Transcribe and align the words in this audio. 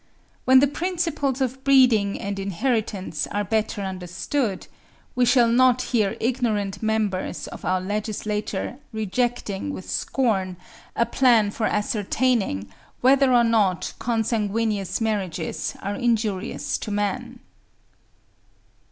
When 0.45 0.61
the 0.61 0.67
principles 0.67 1.41
of 1.41 1.63
breeding 1.63 2.19
and 2.19 2.39
inheritance 2.39 3.27
are 3.27 3.43
better 3.43 3.83
understood, 3.83 4.65
we 5.13 5.25
shall 5.25 5.47
not 5.47 5.83
hear 5.93 6.17
ignorant 6.19 6.81
members 6.81 7.45
of 7.49 7.63
our 7.63 7.79
legislature 7.79 8.77
rejecting 8.91 9.71
with 9.71 9.87
scorn 9.87 10.57
a 10.95 11.05
plan 11.05 11.51
for 11.51 11.67
ascertaining 11.67 12.67
whether 13.01 13.31
or 13.31 13.43
not 13.43 13.93
consanguineous 13.99 15.01
marriages 15.01 15.75
are 15.83 15.93
injurious 15.93 16.79
to 16.79 16.89
man. 16.89 17.39